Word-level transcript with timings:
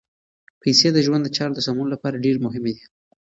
پیسې 0.61 0.87
د 0.93 0.97
ژوند 1.05 1.21
د 1.25 1.29
چارو 1.35 1.55
د 1.55 1.59
سمون 1.67 1.87
لپاره 1.93 2.21
ډېرې 2.23 2.39
مهمې 2.45 2.71
دي. 2.75 2.83